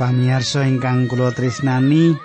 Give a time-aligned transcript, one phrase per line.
[0.00, 2.16] Para pamirsa ingkang kula tresnani,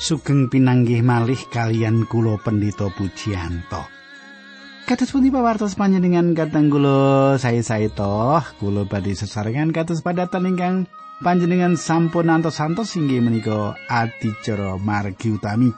[0.00, 3.84] sugeng pinanggih malih kalian kula Pendeta Pujiyanto.
[4.88, 10.88] Kados pundi pawartos panjenengan kateng kula sae-sae toh, kula badhe sesarengan kados padatan ingkang
[11.20, 15.76] panjenengan sampun antos-antos inggih menika adicara margi utami.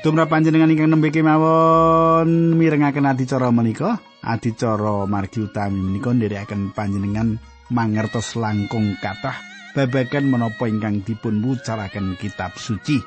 [0.00, 7.36] Tumrap panjenengan ingkang nembe kemawon mirengaken adicara menika, adicara margi utami menika nderekaken panjenengan
[7.68, 13.02] mangertos langkung kathah babagan menapa ingkang dipun wucaraken kitab suci.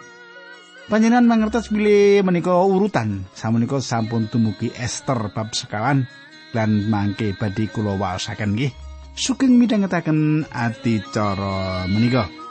[0.88, 6.08] Panjenengan mangertos bilih menika urutan samenika sampun tumugi Esther bab sekawan
[6.56, 8.72] lan mangke badhe kula waosaken nggih.
[9.18, 12.47] Sugeng midhangetaken adicara menika.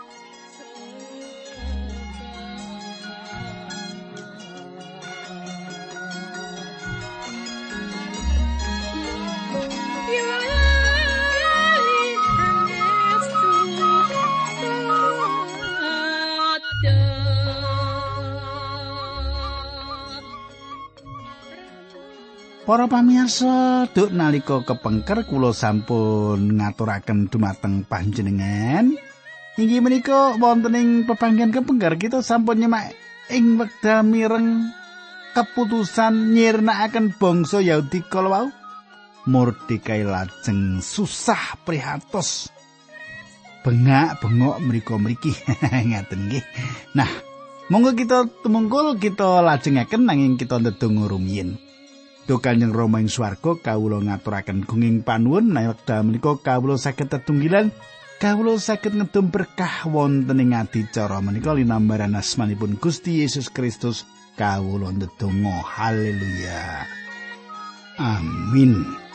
[22.67, 28.91] Para pamirsa, duk nalika kepengker kula sampun ngaturaken dumateng panjenengan.
[29.55, 32.91] Inggih menika wonten ing pepanggen kepengker kita sampun nyemak
[33.31, 34.67] ing wekdal mireng
[35.39, 38.47] keputusan nyirnakaken bangsa Yahudi kala wau.
[39.31, 42.51] Mordekai lajeng susah prihatos.
[43.63, 45.31] Bengak bengok mriku mriki
[45.87, 46.43] ngaten nggih.
[46.99, 47.11] Nah,
[47.71, 51.66] monggo kita tumungkul kita lajengaken nanging kita ndedonga rumiyin.
[52.27, 55.55] Duh Kanjeng Rama ing swarga kawula ngaturaken gunging panuwun.
[55.55, 57.71] Wekdal menika kawula saged tetunggilan
[58.19, 61.55] kawula saged ngedum berkah wonten ing adicara menika.
[61.55, 64.03] Linambaran asmanipun Gusti Yesus Kristus
[64.35, 65.63] kawula ndedonga.
[65.63, 66.91] Haleluya.
[68.03, 69.06] Amin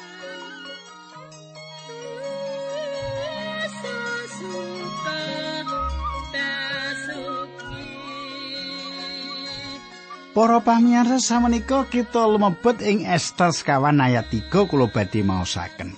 [10.32, 15.92] Para pamirsa samenika kita lumebet ing Esta sekawan ayat 3 kula badhe maosaken.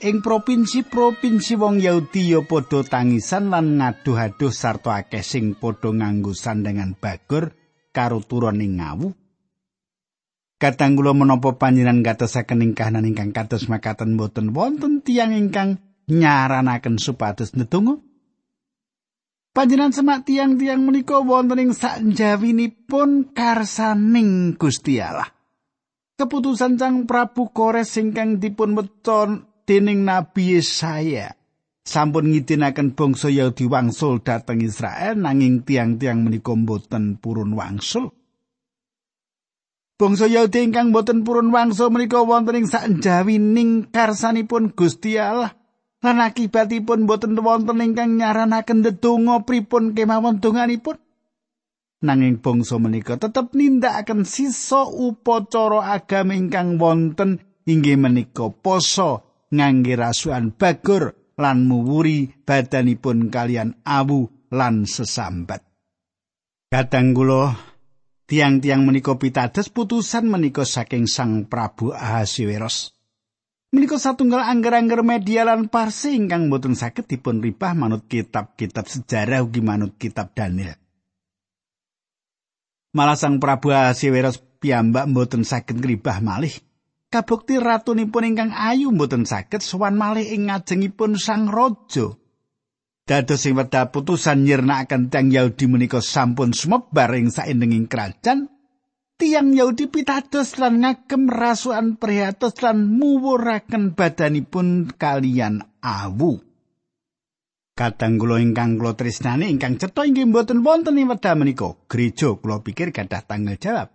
[0.00, 6.96] Ing provinsi-provinsi wong Yahudi ya padha tangisan lan ngaduh-aduh sarta akeh sing padha nganggo sandangan
[6.96, 7.52] bagor
[7.92, 9.12] karo turun ing ngawu.
[10.56, 16.96] Katang kula menapa panjenengan gatosaken ing kahanan ingkang kados makaten boten wonten tiyang ingkang nyaranaken
[16.96, 18.00] supados ndedonga?
[19.50, 25.26] Panjenengan semak tiang-tiang menika wonten ing sakjawinipun karsaning Gusti Allah.
[26.14, 31.34] Keputusan Sang Prabu Kores ingkang dipun weton dening Nabi Yesaya
[31.82, 38.14] sampun ngidinaken bangsa Yahudi wangsul dhateng Israel nanging tiang-tiang menika boten purun wangsul.
[39.98, 45.59] Bangsa Yahudi ingkang boten purun wangsul menika wonten ing sakjawining karsanipun Gusti Allah
[46.00, 50.96] lan akibatipun boten wonten ingkang nyaranaken ndedonga pripun kemawon donganipun?
[52.00, 60.56] Nanging bangsa menika tetep nindakaken sisa upacara agama ingkang wonten inggih menika poso ngangge rasukan
[60.56, 65.60] bagor lan muwuri badanipun kalian awu lan sesambat.
[66.72, 67.52] Kadang kula
[68.24, 72.99] tiang-tiang menika pitados putusan menika saking Sang Prabu Ahasiweros
[73.70, 79.62] Menika satunggal angger-angger media lan parsi ingkang boten saged dipun ribah manut kitab-kitab sejarah ugi
[79.62, 80.74] manut kitab Daniel.
[82.90, 86.50] Malah sang Prabu Asiweros piyambak boten saged ngribah malih.
[87.14, 92.18] Kabukti ratunipun ingkang ayu boten saged sowan malih ing ngajengipun sang raja.
[93.06, 98.50] Dados sing wedha putusan nyirnakaken tiyang Yahudi menika sampun sumebar ing saindenging kerajaan
[99.20, 106.40] tiang Yahudi pitados lan ngagem rasukan prihatos lan muwuraken badanipun kalian awu.
[107.76, 111.76] Kadang kula ingkang kula tresnani ingkang cetha inggih mboten wonten ing wedha menika.
[111.84, 113.92] Gereja kula pikir gadah tanggung jawab.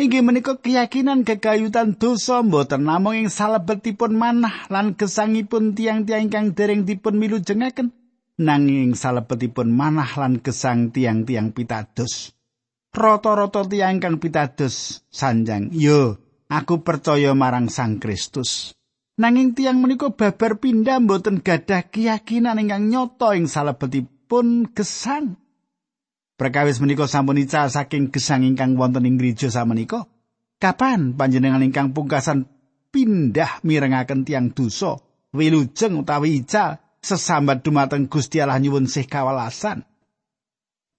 [0.00, 6.88] Inggih menika keyakinan kegayutan dosa mboten namung ing salebetipun manah lan gesangipun tiang-tiang ingkang dereng
[6.88, 7.92] dipun milu jengaken
[8.40, 12.32] nanging salebetipun manah lan gesang tiang-tiang pitados.
[12.92, 15.72] Rata-rata tiyang kang pitados sanjang.
[15.72, 16.20] Yo
[16.52, 18.76] aku percaya marang Sang Kristus.
[19.16, 25.36] Nanging tiang menika babar pindah mboten gadah keyakinan ingkang nyata ing salebetipun gesang.
[26.36, 30.08] Perkawis menika sampun ical saking gesang ingkang wonten ing gereja samenika.
[30.56, 32.48] Kapan panjenengan ingkang pungkasan
[32.88, 34.96] pindah mirengaken tiang dosa?
[35.32, 39.84] Wilujeng utawi ical sesambat dumateng Gusti Allah nyuwun sih kawalasan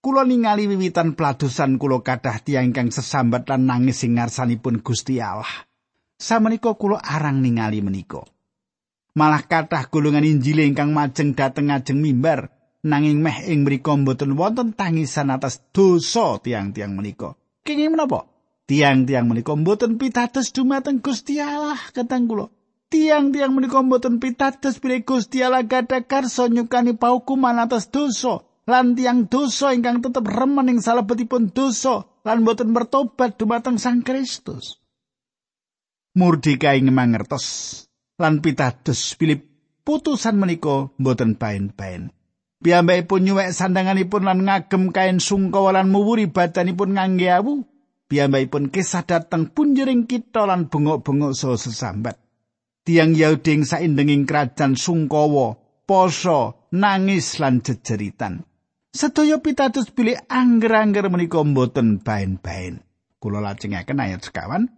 [0.03, 5.63] Kula ningali wiwitan pladosan kula kathah tiyang ingkang sesambat lan nangis ing ngarsanipun Gusti Allah.
[6.19, 8.19] Samenika kula arang ningali menika.
[9.15, 12.51] Malah kathah golongan Injil ingkang majeng dhateng ngajeng mimbar
[12.83, 17.39] nanging meh ing mriku mboten wonten tangisan atas dosa tiang-tiang menika.
[17.63, 18.27] Kenging menapa?
[18.67, 22.51] Tiang-tiang menika mboten pitados dumateng Gusti Allah katang kula.
[22.91, 28.43] Tiang-tiang menika mboten pitados bilih Gusti Allah gadah karsa nyukani paukuman atas dosa.
[28.63, 34.79] Lan tiang dosa ingkang tetep remen ing salebetipun dosa lan mboten bertobat dumateng Sang Kristus.
[36.15, 37.45] Murdikai ngemangertos
[38.15, 39.43] lan pitados bilih
[39.83, 42.15] putusan menika mboten bain-bain.
[42.63, 47.67] Piyambakipun nyuwek sandanganipun lan ngagem kain sungkawa lan muwuri badanipun ngangge awu.
[48.07, 52.15] Piyambakipun kisah dateng punjering kita lan bengok-bengok so sesambat.
[52.87, 58.43] Tiang Yahudi saindenging kerajaan sungkawa, poso, nangis lan jejeritan.
[58.93, 62.77] Sedaya pitados pilih angger-angger menika mboten bain-bain.
[63.17, 64.69] Kula lajengaken ayat sekawan.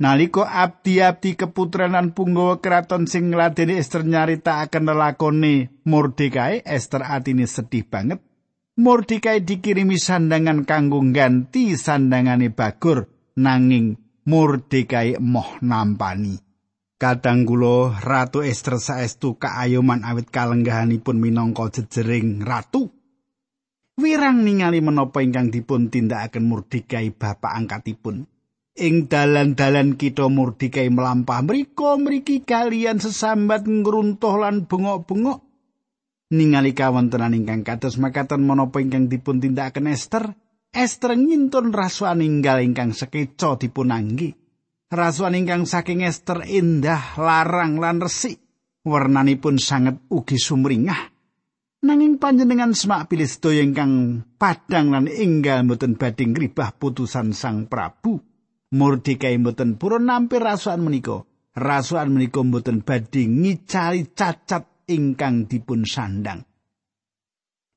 [0.00, 8.24] Naliko abdi-abdi keputranan punggawa keraton sing ngladeni Esther nyaritaken lelakone Mordekai, Esther atine sedih banget.
[8.80, 16.40] Mordekai dikirimi sandangan kanggo ganti sandangane Bagur nanging Mordekai moh nampani.
[16.96, 23.01] Kadang kula Ratu Esther saestu kaayoman awit kalenggahanipun minangka jejering ratu.
[24.00, 28.24] Wirang ningali menapa ingkang dipun tindakaken Mordekai bapak angkatipun.
[28.72, 35.40] ing dalan-dalan kita murdikai melampah mriko mriki kalian sesambat ngruntuh lan bengok-bengok.
[36.32, 40.32] Ningali kawontenan ingkang kados makaten menapa ingkang dipun tindakaken Esther?
[40.72, 44.32] Esther ngintun rasuan inggal ingkang sekeca dipunanggi.
[44.88, 48.40] Rasuan ingkang saking Esther indah larang lan resik.
[48.82, 51.11] Warnanipun sanget ugi sumringah
[51.82, 58.22] nanging panjenengan semak pilih sedaya ingkang padang lan inggal mboten badhe ngribah putusan Sang Prabu
[58.72, 61.28] Mordekai mboten purun nampir rasukan menika.
[61.52, 66.40] Rasukan menika mboten badhe ngicari cacat ingkang dipun sandang.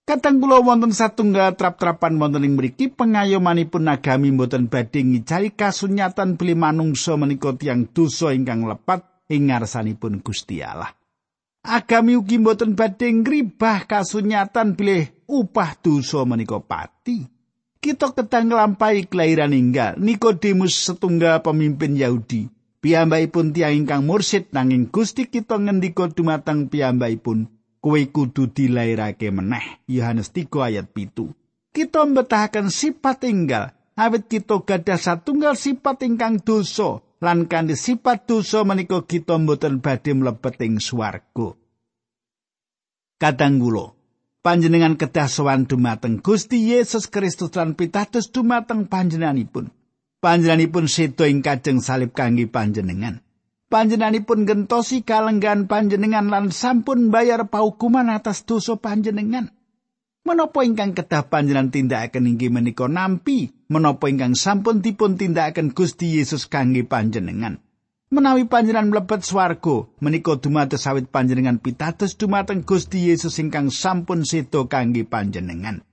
[0.08, 6.56] Katang kula wonten satunggal trap-trapan wonten ing mriki pengayomanipun nagami mboten badhe ngicari kasunyatan beli
[6.56, 10.96] manungsa menika tiang dosa ingkang lepat ing ngarsanipun Gusti Allah.
[11.66, 17.26] Agami ugi mboten badhe ngribah kasunyatan bilih upah dosa menika pati.
[17.86, 22.50] kita ketang nglampahi kelahiran inggal Nikodemus setunggal pemimpin Yahudi.
[22.82, 27.46] Piyambakipun tiang ingkang mursid nanging Gusti kita ngendika dumateng piyambakipun
[27.78, 29.86] kowe kudu dilairake meneh.
[29.86, 31.30] Yohanes 3 ayat pitu.
[31.70, 38.62] Kita mbetahaken sifat inggal awit kita gadah satunggal sifat ingkang dosa lan kanthi sifat dosa
[38.62, 41.58] menika kita mboten badhe mlebet ing swarga
[43.18, 43.96] kadang kula
[44.46, 49.74] panjenengan kedah sowan dumateng Gusti Yesus Kristus lan pitados dumateng panjenenganipun.
[50.22, 53.26] Panjenenganipun sedo ing kajeng salib kangge panjenengan.
[53.74, 59.50] Panjenenganipun gentosi kalenggan panjenengan lan sampun bayar paukuman atas dosa panjenengan.
[60.26, 66.50] Menapa ingkang kedah panjenengan tindakaken inggih menika nampi menapa ingkang sampun dipun tindakaken Gusti Yesus
[66.50, 67.62] kangge panjenengan.
[68.16, 74.72] menawi panjenengan mlebet swarga menika dumados sawit panjenengan pitados dumateng Gusti Yesus ingkang sampun sedo
[74.72, 75.84] kangge panjenengan.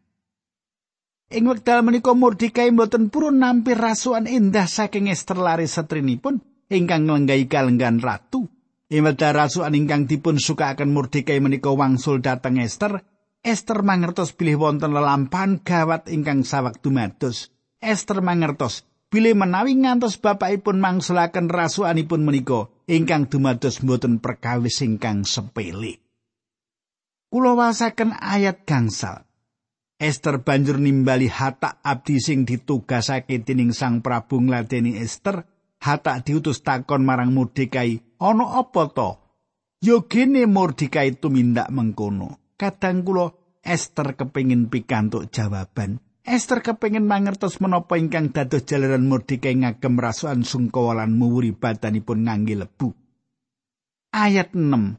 [1.33, 7.49] Ing wekdal menika Mordekai mboten purun nampir rasuan indah saking Ester lari setrinipun ingkang nglenggahi
[7.49, 8.47] kalenggan ratu.
[8.93, 13.01] Ing wekdal rasuan ingkang dipun sukaaken Mordekai menika wangsul dhateng Ester,
[13.43, 17.51] Ester mangertos bilih wonten lelampahan gawat ingkang sawektu mados.
[17.83, 26.01] Ester mangertos Bile menawi ngantos bapakipun mangsulaken rasukanipun menika ingkang dumados mboten perkawis ingkang sepele.
[27.29, 29.29] Kula wasaken ayat gangsal.
[30.01, 35.45] Esther banjur nimbali hata abdi sing ditugasake dening Sang Prabu ngladeni Esther,
[35.79, 39.21] hata diutus takon marang Mordekai, "Ana apa to?"
[39.85, 42.42] Yogene Mordekai tumindak mengkono.
[42.63, 45.99] Kadang kula Esther kepingin pikantuk jawaban.
[46.23, 52.55] Esther kepengin mangertos menapa ingkang dados jalaran Mordekai ngagem rasukan sungkawa lan muwuri badanipun ngangge
[52.55, 52.95] lebu.
[54.15, 54.95] Ayat 6.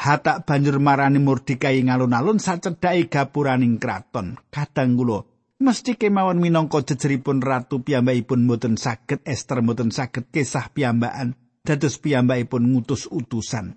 [0.00, 4.40] Hatak banjur marani Mordekai ngalun-alun sacedhake gapuraning kraton.
[4.48, 5.28] Kadang kula
[5.60, 12.72] mesti kemawon minangka jejeripun ratu piyambakipun mboten saged Esther mboten saged kisah piyambakan dados piyambakipun
[12.72, 13.76] ngutus utusan.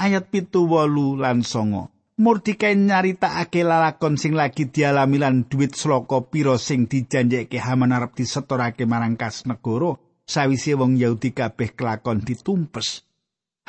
[0.00, 1.97] Ayat pitu wolu lan songo.
[2.18, 8.90] Mordikai nyaritakake lalakon sing lagi dialami lan duit sloka pira sing dijanjeke Haman arep disetorake
[8.90, 9.94] marang kas negara
[10.26, 13.06] sawise wong Yahudi kabeh kelakon ditumpes.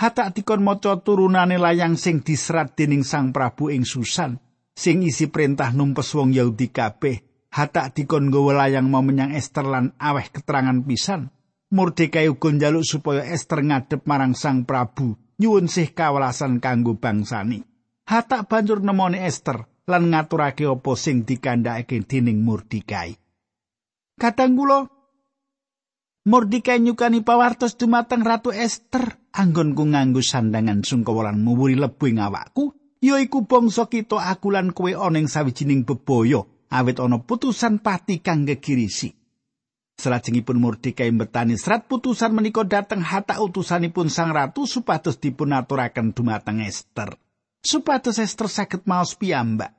[0.01, 4.41] Hatak dikon maca turunane layang sing diserat dening Sang Prabu ing Susan
[4.73, 7.21] sing isi perintah numpes wong Yahudi kabeh.
[7.53, 11.29] Hatak dikon nggawa layang mau menyang Ester lan aweh keterangan pisan.
[11.69, 17.68] Mordekai uga njaluk supaya Ester ngadep marang Sang Prabu nyuwun sih kawelasan kanggo bangsani.
[18.09, 23.13] Hatak banjur nemoni Esther lan ngaturake apa sing dikandhakake dening Mordekai.
[24.17, 24.89] Kadang kula
[26.25, 32.73] Mordekai nyukani pawartos dumateng Ratu Esther anggonku nganggo sandangan sungkawa lan muwuri lebu ing awakku
[32.97, 36.41] ya iku bangsa kita aku lan kowe ana ing sawijining bebaya
[36.73, 39.13] awit ana putusan pati kang gegirisi.
[40.01, 46.65] Salajengipun Mordekai mbetani serat putusan menika dhateng hata utusanipun Sang Ratu supados dipun aturaken dumateng
[46.65, 47.13] Esther.
[47.59, 49.75] Supados Esther saged maos piyambak.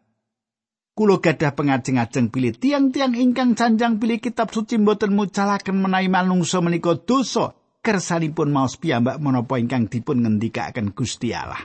[0.92, 6.92] Kulo gadah pengajeng-ajeng pilih tiang-tiang ingkang canjang pilih kitab suci mboten mucalaken menawi manungsa menika
[7.00, 11.64] dosa kersanipun maos piyambak menapa ingkang dipun ngendikaken Gusti Allah.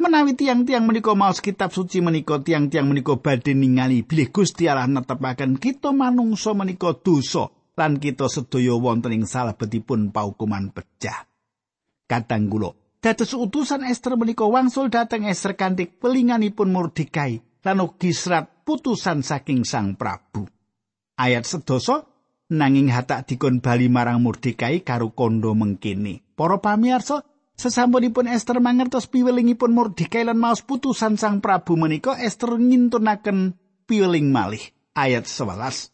[0.00, 5.60] Menawi tiang-tiang menika maos kitab suci menika tiang-tiang menika badhe ningali bilih Gusti Allah netepaken
[5.60, 11.28] kita manungsa menika dosa lan kita sedaya wonten ing salebetipun paukuman pecah.
[12.08, 18.62] Kadang kula dados utusan Esther menika wangsul dhateng Esther kanthi pelinganipun Mordekai lan ugi serat
[18.62, 20.46] putusan saking Sang Prabu.
[21.18, 22.06] Ayat sedoso
[22.54, 26.22] nanging hatak dikon bali marang Mordekai karo kondo mengkini.
[26.38, 27.26] Para pamirsa,
[27.58, 33.58] sesampunipun Esther mangertos piwelingipun Mordekai lan maos putusan Sang Prabu menika Esther ngintunaken
[33.90, 34.62] piweling malih.
[34.94, 35.90] Ayat 11.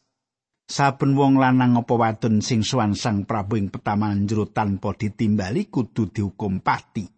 [0.68, 6.12] Saben wong lanang apa wadon sing suwan Sang Prabu ing petaman jero tanpa ditimbali kudu
[6.12, 7.08] dihukum pati.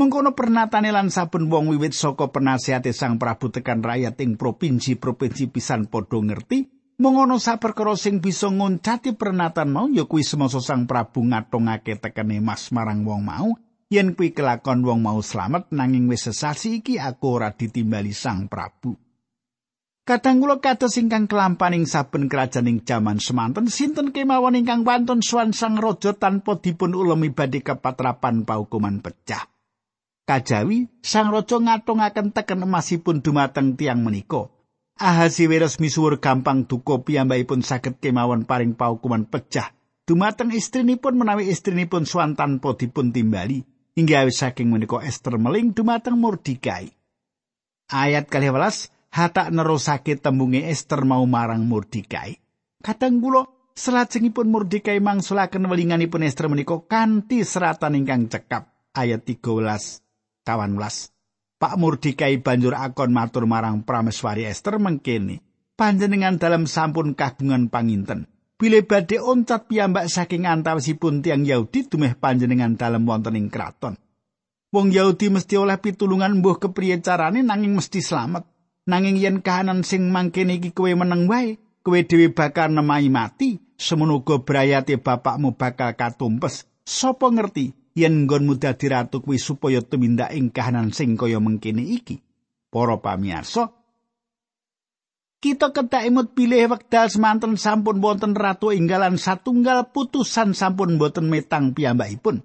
[0.00, 5.92] Mengkono pernatane lan saben wong wiwit saka penasihate Sang Prabu tekan rakyat ing provinsi-provinsi pisan
[5.92, 12.00] padha ngerti, mengono saperkara sing bisa ngoncati pernatan mau ya kuwi semasa Sang Prabu ngatungake
[12.00, 13.52] tekene mas marang wong mau,
[13.92, 19.05] yen kuwi kelakon wong mau slamet nanging wis sesasi iki aku ora ditimbali Sang Prabu.
[20.06, 25.50] Kadang kula kados ingkang kelampaning saben kerajaan ing jaman semanten sinten kemawon ingkang wonten swan
[25.50, 29.50] sang raja tanpa dipun ulemi badhe kepatrapan paukuman pecah.
[30.22, 34.46] Kajawi sang raja ngatungaken teken emasipun dumateng tiang menika.
[34.94, 39.74] Ahasiweros misuwur gampang duka piyambakipun saged kemawon paring paukuman pecah.
[40.06, 43.66] Dumateng istrinipun menawi istrinipun swan tanpa dipun timbali.
[43.98, 46.94] Hingga awis saking menika Esther meling dumateng Mordikai.
[47.90, 52.36] Ayat 12 hatak nerusake tembunge Esther mau marang Mordekai.
[52.84, 60.76] Kadang kula salajengipun Mordekai mangsulaken welinganipun Esther menika kanthi seratan ingkang cekap ayat 13 kawan
[61.56, 65.40] Pak Mordekai banjur akon matur marang prameswari Esther mengkene
[65.80, 72.72] panjenengan dalam sampun kagungan panginten Bile badhe oncat piyambak saking antawisipun tiang Yahudi dumeh panjenengan
[72.72, 74.00] dalam wonten ing kraton.
[74.72, 78.55] Wong Yahudi mesti oleh pitulungan mbuh kepriye carane nanging mesti slamet.
[78.86, 83.50] Nanging yen kahanan sing mangkene iki kowe meneng wae kowe dhewe bakal nemahi mati.
[83.76, 86.64] Semono uga brayate bapakmu bakal katumpes.
[86.86, 92.24] Sapa ngerti yen nggonmu dadi ratu kuwi supaya tumindak ing kahanan sing kaya mengkene iki?
[92.72, 93.76] Para pamirsa
[95.46, 101.70] kita ketak imut pilih wekdal semanten sampun wonten ratu inggalan satunggal putusan sampun boten metang
[101.70, 102.42] piyambakipun.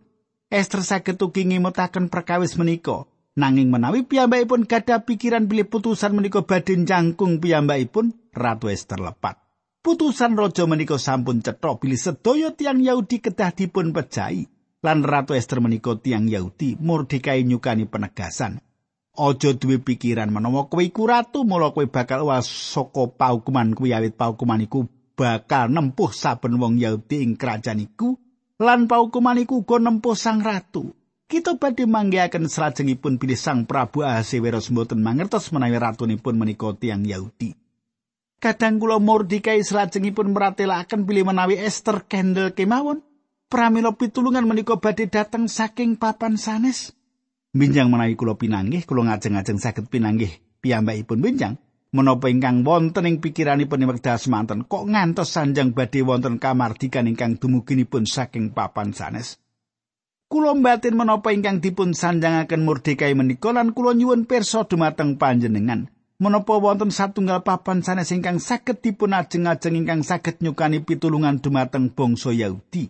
[0.51, 6.75] Esther saged ugi ngimutaken perkawis menika Nanging menawi piyambakipun gadah pikiran bilih putusan menika badhe
[6.83, 9.39] jangkung piyambakipun, Ratu Esther lepat.
[9.79, 14.51] Putusan raja menika sampun cetha bilih sedaya tiang Yahudi kedah dipun pejahi.
[14.83, 18.59] Lan Ratu Esther menika tiang Yahudi Mordekai nyukani penegasan.
[19.15, 24.19] Aja duwe pikiran menawa kowe iku ratu, mula kowe bakal was saka paukuman kuwi awit
[24.19, 28.19] paukuman iku bakal nempuh saben wong Yahudi ing kerajaan iku
[28.59, 30.95] lan paukuman iku uga nempuh sang ratu.
[31.31, 37.55] Kita badhe manggihaken salajengipun pilih Sang Prabu Ahasiweros mboten mangertos menawi ratunipun menika tiyang Yahudi.
[38.35, 42.99] Kadang kula Mordekai salajengipun meratelaken pilih menawi Esther Kendel kemawon,
[43.47, 46.91] pramila pitulungan menika badhe dateng saking papan sanes.
[47.55, 51.55] Binjang menawi kula pinanggih, kula ngajeng-ajeng saged pinanggih piyambakipun binjang.
[51.95, 58.03] Menapa ingkang wonten ing pikiranipun wekdal semanten kok ngantos sanjang badhe wonten kamardikan ingkang dumuginipun
[58.03, 59.39] saking papan sanes.
[60.31, 65.91] Kula mbatin menapa ingkang dipun sanjangaken Mordekai menika lan kula nyuwun pirsa dumateng panjenengan.
[66.23, 72.31] Menapa wonten satunggal papan sanes ingkang saged dipun ajeng-ajeng ingkang saged nyukani pitulungan dumateng bangsa
[72.31, 72.87] Yahudi.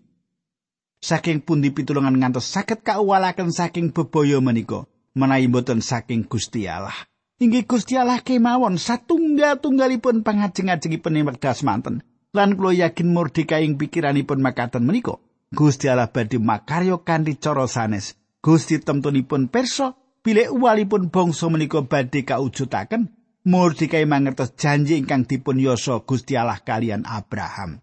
[1.01, 4.85] Saking pundi pitulungan ngantos saged kauwalaken saking bebaya menika
[5.17, 6.93] menawi boten saking Gusti Allah.
[7.41, 12.05] Inggih Gusti Allah kemawon satunggal-tunggalipun pangajeng-ajengipun ing wekdal semanten.
[12.37, 15.17] Lan kula yakin Mordekai ing pikiranipun makaten menika.
[15.51, 18.15] Gusti Allah badhe makaryo kanthi cara sanes.
[18.41, 26.05] Gusti temtunipun perso bilih uwalipun bangsa menika badhe kaujudaken Mordekai mangertos janji ingkang dipun yoso
[26.05, 27.81] Gusti Allah kalian Abraham.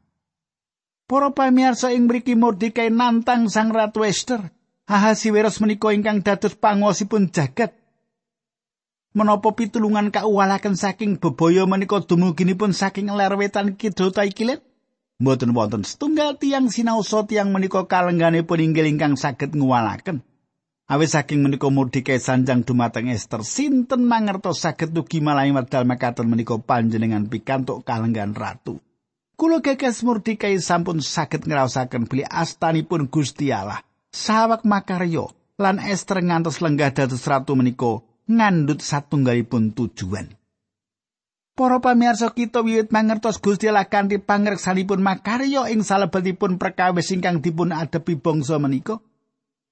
[1.10, 4.54] Para pamirsa ing mriki Mordekai nantang Sang Ratu Esther.
[4.86, 7.74] Ahasiweros menika ingkang dados panguwasipun jagat.
[9.18, 14.62] menapa pitulungan kauwalaken saking bebaya menika dumuginipun saking ler wetan kidul ta ikilen
[15.18, 20.22] mboten wonten setunggal tiang sinaosa tiang menika kalengganipun inggil ingkang saged nguwalaken
[20.88, 26.56] Awis saking menika murdike sanjang dumateng Ester sinten mangertos saged ugi malahi medal mekaten menika
[26.56, 28.80] panjenengan pikantuk kalenggan ratu.
[29.36, 33.84] Kulo gagas murdike sampun saged ngraosaken beli astanipun Gusti Allah.
[34.16, 35.28] Sawak makaryo
[35.60, 40.32] lan Ester ngantos lenggah dados ratu menika ngandut satunggalipun tujuan.
[41.58, 47.74] Para pamirsa kita wiwit mangertos Gusti Allah kanthi pangreksanipun makaryo ing salebetipun perkawis ingkang dipun
[47.74, 49.02] adepi bangsa menika.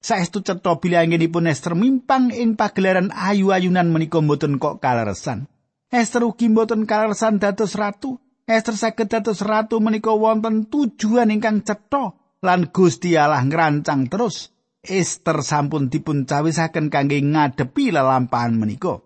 [0.02, 5.46] Saestu cetha bilangipun Esther mimpang ing pagelaran ayu-ayunan menika mboten kok kaleresan.
[5.86, 8.18] Esther ugi mboten kaleresan dados ratu.
[8.50, 14.50] Esther saged dados ratu menika wonten tujuan ingkang cetha lan Gusti Allah ngrancang terus.
[14.82, 19.05] Esther sampun dipun cawisaken kangge ngadepi lelampahan menika.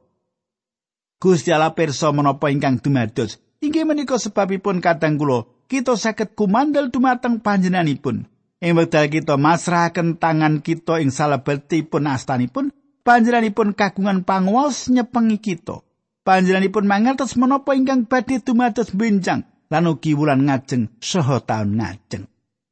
[1.20, 3.36] Gusti Allah pirsa menapa ingkang dumados.
[3.60, 8.24] Inggih menika sebabipun kadang kula kita saged kumandel dumateng panjenenganipun.
[8.60, 12.72] Ing wekdal kita masrahaken tangan kita ing salebetipun astanipun,
[13.04, 15.84] panjenenganipun kagungan panguwas nyepengi kita.
[16.24, 22.24] Panjenenganipun mangertos menapa ingkang badhe dumados benjang lan ugi wulan ngajeng saha taun ngajeng.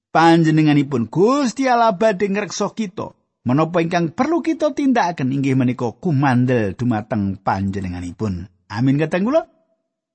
[0.09, 3.18] Panjenenganipun Gusti Allah badhe ngreksa kita.
[3.49, 8.45] Menapa ingkang perlu kita tindakaken inggih menika kumandel dumateng panjenenganipun.
[8.69, 9.49] Amin kateng kula.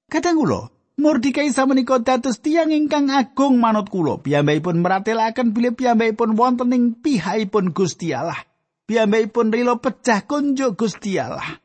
[0.06, 4.22] Kateng kula, Mordikai samenika dados tiyang ingkang agung manut kula.
[4.22, 8.38] Piyambakipun meratelaken bilih piyambakipun wonten ing pihakipun Gusti Allah.
[8.86, 11.58] Piyambakipun rila pecah kunjuk Gusti Allah.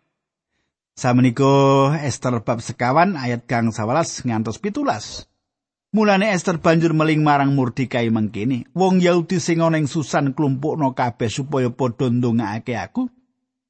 [0.96, 5.28] Samenika Esther bab sekawan ayat kang 11 ngantos pitulas.
[5.88, 11.32] Mulane Esther banjur meling marang Mordikai mengkini, wong Yahudi sing ana ing Susan klumpukno kabeh
[11.32, 13.08] supaya padha ndongaake aku.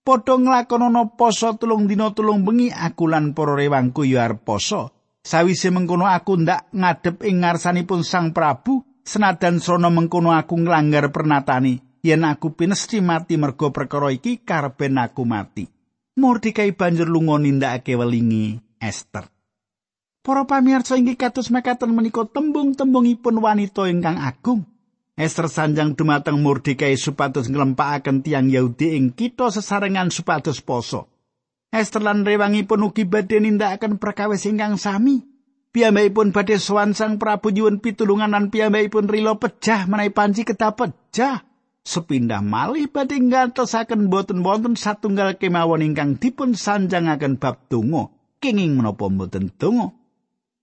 [0.02, 5.14] Padha nglakonana poso tulung dina tulung bengi aku lan para rewangku ya arep poso.
[5.22, 12.02] Sawise mengkono aku ndak ngadep ing ngarsanipun Sang Prabu, senadan srana mengkono aku nglanggar pernatani,
[12.02, 15.70] yen aku pinesti mati mergo perkara iki karepen aku mati.
[16.18, 19.37] Mordekai banjur lunga nindakake welingi Esther.
[20.22, 24.66] Para pamirsa inggih kados mekaten menika tembung-tembungipun wanita ingkang agung.
[25.18, 31.10] Esther sanjang dumateng Mordekai supados nglempakaken tiang Yahudi ing kita sesarengan supados poso.
[31.74, 35.26] Esther lan rewangipun ugi badhe nindakaken perkawis ingkang sami.
[35.74, 41.42] Piyambakipun badhe sowan Sang Prabu nyuwun pitulungan lan piyambakipun rila pejah menawi panci kedah pejah.
[41.82, 48.14] Sepindah malih badhe ngantosaken boten wonten satunggal kemawon ingkang dipun sanjangaken bab donga.
[48.38, 49.97] Kenging menapa boten donga?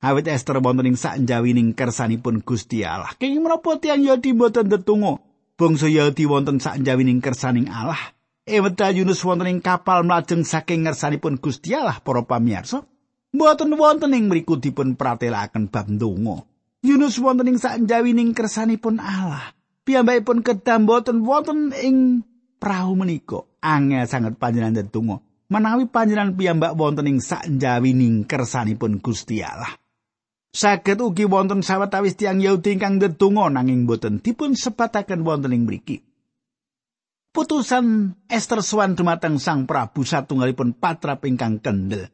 [0.03, 3.15] Awit Esther wonten ing sakjawining kersanipun Gusti Allah.
[3.15, 5.17] Kenging menapa tiyang Yahudi boten tetunggu?
[5.55, 8.13] Bangsa Yahudi wonten sakjawining kersaning Allah.
[8.45, 12.85] Eweda Yunus wonten ing kapal mlajeng saking ngersanipun Gusti Allah para pamirsa.
[13.33, 16.45] Mboten wonten ing mriku dipun pratelaken bab ndonga.
[16.85, 19.57] Yunus wonten ing sanjawining kersanipun Allah.
[19.87, 22.21] Piyambakipun kedah mboten wonten ing
[22.61, 23.41] prau menika.
[23.65, 25.17] Angel sanget panjenengan ndedonga.
[25.49, 29.73] Menawi panjenengan piyambak wonten ing sanjawining kersanipun Gusti Allah.
[30.55, 35.99] Saged ugi wonten sawetawis tiyang Yahudi ingkang ndedonga nanging boten dipun sebataken wonten ing mriki.
[37.35, 42.07] putusan Esther Swan dumateng Sang Prabu satunggalipun patrap ingkang kendel.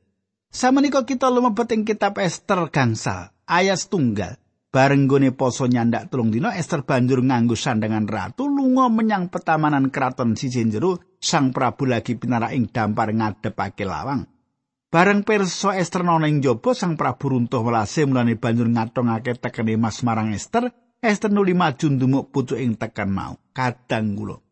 [0.50, 4.42] Samenika kita lumebet ing kitab Esther gangsal ayat tunggal.
[4.72, 10.34] Bareng gone poso nyandak tulung dina Esther banjur nganggo sandangan ratu lunga menyang petamanan keraton
[10.34, 14.31] sisih jero Sang Prabu lagi pinara ing dampar ngadepake lawang.
[14.92, 20.04] Bareng perso Esther nana ing jaba Sang Prabu runtuh welase mulane banjur ngatongake tekene Mas
[20.04, 20.68] marang Esther.
[21.00, 23.40] Esther nuli maju ndumuk pucuk ing tekan mau.
[23.56, 24.44] Kadang kula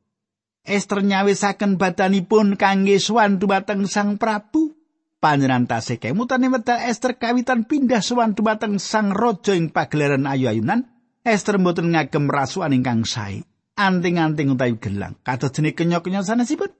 [0.64, 4.80] Esther nyawisaken badanipun kangge sowan dumateng Sang Prabu.
[5.20, 10.88] Panjenengan tasih kemutane wedal Esther kawitan pindah sowan dumateng Sang Raja ing pagelaran ayu-ayunan.
[11.20, 13.44] Esther mboten ngagem rasukan ingkang sae.
[13.76, 16.72] Anting-anting utawi gelang kados jenis kenyok-kenyok sanesipun.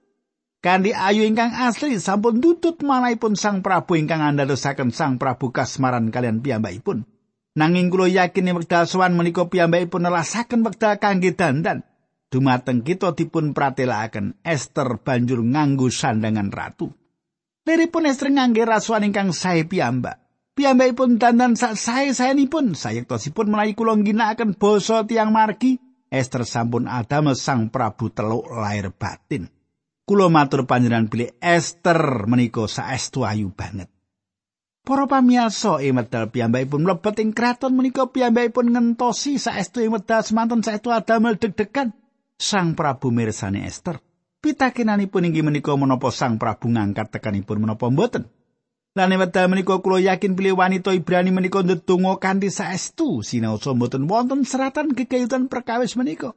[0.60, 6.44] Kandi ayu ingkang asli sampun tutut manahipun Sang Prabu ingkang andadosaken Sang Prabu kasmaran kalian
[6.44, 7.08] piyambakipun.
[7.56, 11.82] Nanging kula yakin wekdal sowan menika piyambakipun nelasaken wekdal kangge dandan.
[12.30, 16.94] dumateng kita dipun pratelakaken Esther banjur nganggo sandangan ratu.
[17.66, 20.22] Liripun Esther ngangge rasuan ingkang sae piyambak.
[20.54, 25.76] Piyambakipun dandan sak sae-saenipun sayektosipun menawi kula ginakaken basa tiang margi.
[26.10, 29.46] Esther sampun adamel sang Prabu teluk lahir batin.
[30.10, 33.86] Kula matur panjenengan bilih Esther menika saestu ayu banget.
[34.82, 40.66] Para pamiyarsa ing medal piyambakipun mlebet ing kraton menika piyambakipun ngentosi saestu ing medal semanten
[40.66, 41.94] saestu adamel deg-degan.
[42.34, 44.02] Sang Prabu mirsani Esther.
[44.40, 48.26] pitakenanipun inggih menika menapa Sang Prabu ngangkat tekanipun menapa mboten.
[48.98, 54.42] Lan wekdal menika kula yakin pilih wanita Ibrani menika ndedonga kanthi saestu sinaosa mboten wonten
[54.42, 56.34] seratan kekayutan perkawis menika.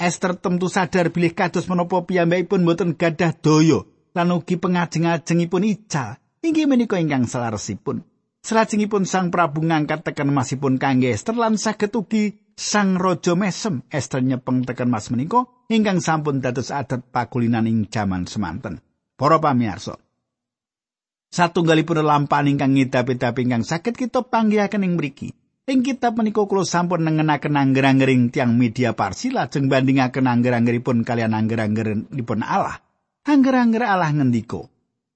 [0.00, 3.84] Esther tentu sadar bilih kados menapa piyambakipun mboten gadah daya
[4.16, 6.16] lan ugi pengajeng-ajengipun ical.
[6.40, 8.00] Inggih menika ingkang selaresipun.
[8.40, 14.24] Salajengipun Sang Prabu ngangkat tekan masipun kangge Esther lan saged ugi Sang Raja Mesem Esther
[14.24, 18.80] nyepeng tekan mas menika ingkang sampun dados adat pakulinan ing jaman semanten.
[19.20, 20.00] Para pamirsa,
[21.28, 25.36] satunggalipun lampahan ingkang ngidapi-dapi ingkang saged kita panggihaken ing mriki.
[25.70, 32.42] Ing kitab menika kula sampun nengenaken angger-anggering tiang media parsi lajeng bandingaken angger-anggeripun kalian angger-anggeripun
[32.42, 32.82] Allah.
[33.22, 34.66] Angger-angger Allah ngendika,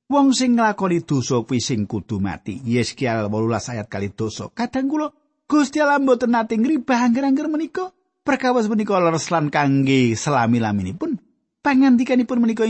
[0.07, 2.63] Wong sing nglakoni dosa kuwi sing kudu mati.
[2.63, 4.47] Yeskiel 18 ayat kali dosa.
[4.55, 5.11] Kadang kula
[5.51, 7.91] Gusti Allah mboten nate ngribah angger-angger menika.
[8.23, 11.19] Perkawis menika leres lan kangge selami-laminipun.
[11.67, 12.63] Pangandikanipun menika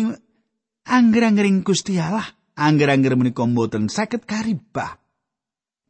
[0.89, 2.25] angger-anggering Gusti Allah
[2.57, 5.04] angger-angger menika mboten saged karibah.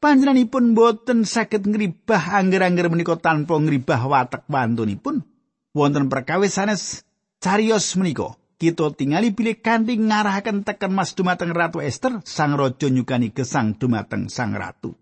[0.05, 5.25] Panjenenganipun mboten saged ngribah angger-angger menika tanpa ngribah watek wantunipun.
[5.73, 7.09] Wonten perkawis sanes
[7.41, 13.33] carios menika kita tingali pilih kanthi ngarahaken teken Mas dumateng Ratu Esther, sang raja nyukani
[13.33, 14.93] gesang dumateng sang ratu.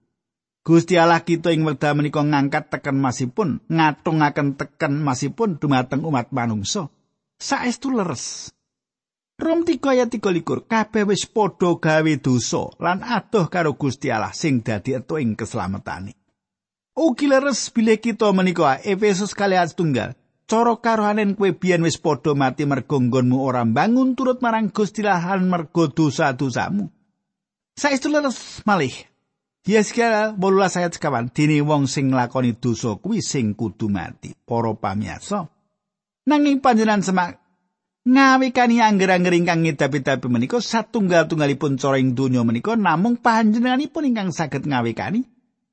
[0.62, 6.86] Gusti Allah kita ing wekdal menika ngangkat teken masipun, ngatungaken teken masipun dumateng umat manungsa.
[7.42, 8.54] Saestu leres.
[9.42, 14.62] Rom 3 ayat 23 kabeh wis padha gawe dosa lan adoh karo Gusti Allah sing
[14.62, 16.14] dadi etu ing keslametane.
[16.94, 20.14] Ugi leres bilih kita menika Efesus kali tunggal.
[20.46, 25.42] Cara karohanen kowe biyen wis padha mati mergo nggonmu ora bangun turut marang Gusti Allah
[25.42, 26.86] mergo dosa-dosamu.
[27.74, 28.94] Saestu leres malih.
[29.66, 34.38] Yeskel 18 ayat sekawan dene wong sing nglakoni dosa kuwi sing kudu mati.
[34.46, 35.50] Para pamirsa,
[36.30, 37.41] nanging panjenengan semak
[38.02, 45.22] ngawikani angger-angger ingkang ngedapi-dapi menika satunggal-tunggalipun cara ing donya menika namung panjenenganipun ingkang saged ngawikani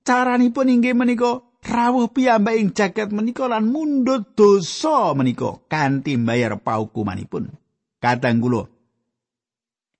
[0.06, 7.52] caranipun inggih menika rawuh piyambak ing jagat menika lan mundhut dosa menika kanthi mbayar paukumanipun.
[8.00, 8.63] Kadang kula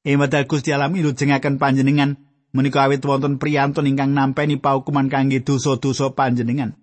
[0.08, 2.16] Emadal Gusti alam ilujengaken panjenengan
[2.56, 6.80] menika awit wonten priyantun ingkang nampeni paukuman kangge dosa-dosa panjenengan.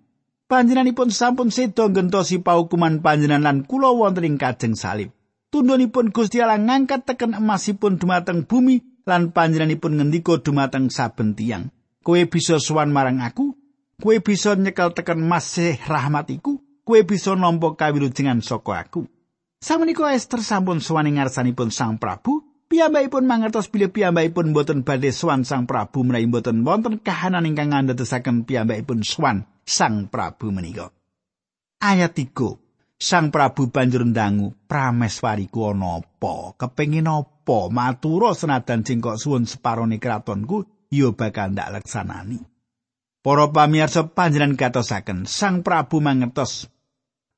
[0.47, 5.16] Panjenenganipun sampun sedo gentosi paukuman panjenengan lan kula wonten ing kajeng salib
[5.51, 11.71] tundhonipun Gusti Allah ngangkat teken emasipun dumateng bumi lan panjenenganipun ngendika dumateng saben tiyang.
[12.03, 13.55] Kowe bisa sowan marang aku,
[13.99, 19.07] kowe bisa nyekel teken masih rahmatiku, kowe bisa nampa kawilujengan saka aku.
[19.57, 25.43] Samenika Esther sampun sowan ing ngarsanipun Sang Prabu, piyambakipun mangertos bilih piyambakipun boten badhe sowan
[25.43, 30.93] Sang Prabu menawi boten wonten kahanan ingkang ngandhetesaken piyambakipun sowan Sang Prabu menika.
[31.81, 32.66] Ayat 3
[32.97, 36.57] Sang Prabu banjur ndangu, "Prameswariku ana apa?
[36.57, 37.69] Kepengin apa?
[37.69, 42.41] Matura senadan sing kok suwun separone kratonku, ya bakal ndak leksanani."
[43.21, 46.71] Para pamirsa panjenengan gatosaken, Sang Prabu mangertos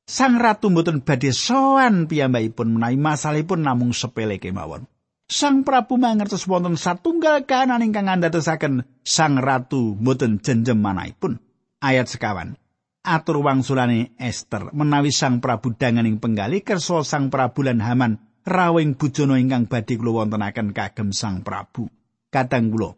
[0.09, 4.89] Sang Ratu mboten badhe sowan piyambakipun menawi masalahipun namung sepele kemawon.
[5.29, 11.37] Sang Prabu mangertos wonten satunggal kahanan ingkang ngandhatesaken Sang Ratu mboten jenjem manahipun.
[11.77, 12.57] Ayat sekawan.
[13.03, 19.39] Atur wangsulane Esther menawi Sang Prabu danganing penggali kersa Sang Prabu lan Haman rawing bujana
[19.39, 21.87] ingkang badhe kula wontenaken kagem Sang Prabu.
[22.29, 22.95] Kadang kula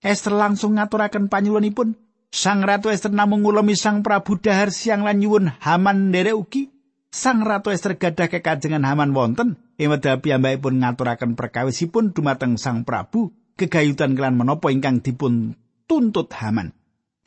[0.00, 1.98] Esther langsung ngaturaken panyuwunipun
[2.30, 6.70] Sang Ratu Esther namung ngulemi Sang Prabu dahar siang lan nyuwun Haman nderek ugi.
[7.10, 13.34] Sang Ratu Esther gadah kekajengan Haman wonten ing wedal piyambakipun ngaturaken perkawisipun dumateng Sang Prabu
[13.58, 15.58] kegayutan kelan menapa ingkang dipun
[15.90, 16.70] tuntut Haman.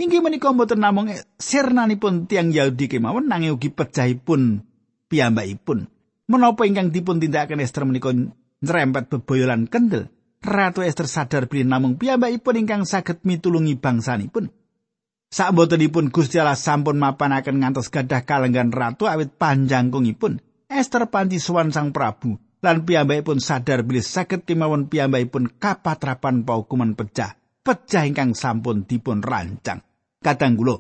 [0.03, 1.07] Inggih menika mboten namung
[1.39, 4.59] sirnanipun tiang Yahudi kemawon nanging ugi pejahipun
[5.07, 5.87] piyambakipun.
[6.27, 10.11] Menapa ingkang dipun tindakaken Esther menika nyrempet beboyolan kendel.
[10.43, 14.51] Ratu Esther sadar bilih namung piyambakipun ingkang saged mitulungi bangsanipun.
[15.31, 20.43] Sakbotenipun Gusti Allah sampun mapanaken ngantos gadah kalenggan ratu awit panjangkungipun.
[20.67, 27.39] Esther panci sowan Sang Prabu lan piyambakipun sadar bilih saged kemawon piyambakipun kapatrapan paukuman pecah.
[27.63, 29.92] pecah ingkang sampun dipun rancang.
[30.23, 30.79] Kadang kula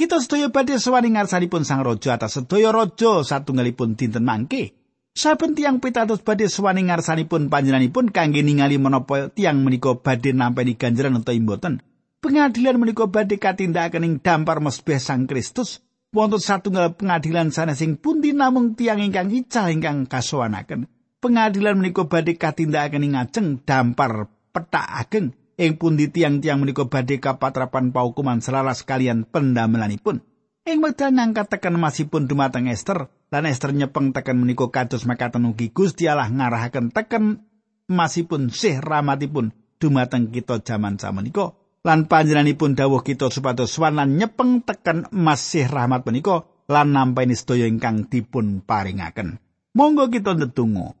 [0.00, 4.72] kita sedaya badhe sawani ngarsanipun Sang Raja atas sedaya raja satunggalipun dinten mangke.
[5.12, 11.20] Saben tiang pitados badhe sawani ngarsanipun panjenenganipun kangge ningali menapa tiang menika badhe nampi ganjaran
[11.20, 11.84] utawa mboten.
[12.24, 15.84] Pengadilan menika badhe katindakaken ing dampar mesbeh Sang Kristus.
[16.16, 20.88] Wonten satunggal pengadilan sanesing pundi namung tiang ingkang ical ingkang kasowanaken.
[21.20, 27.92] Pengadilan menika badhe katindakaken ing ajeng dampar petak ageng ing pundi tiang-tiang menika badhe kapatrapan
[27.92, 30.24] paukuman selaras kalian pendamelanipun.
[30.64, 35.68] Ing wekdal ngangkat teken masipun dumateng Esther, lan Esther nyepeng teken menika kados makaten ugi
[35.68, 37.44] Gusti Allah ngarahaken teken
[37.92, 41.52] masipun sih ramatipun dumateng kita jaman samenika.
[41.80, 47.64] Lan panjenenganipun dawuh kita supados swan lan nyepeng teken masih rahmat menika lan nampani sedaya
[47.64, 49.40] ingkang dipun paringaken.
[49.72, 50.99] Monggo kita ndedonga.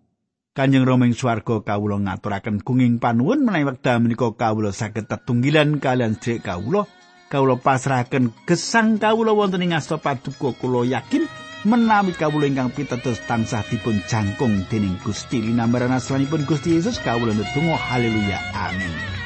[0.60, 6.20] Kanjeng Rama ing swarga kawula ngaturaken gunging panuwun menawi wekdal menika kawula saged tetunggilan kalian
[6.20, 6.84] sedherek kawula.
[7.32, 11.24] Kawula pasrahaken gesang kawula wonten ing asta paduka kula yakin
[11.64, 15.40] menawi kawula ingkang pitedos tansah dipun jangkung dening Gusti.
[15.40, 18.36] Linambaran asmanipun Gusti Yesus kawula ndedonga haleluya.
[18.52, 19.19] Amin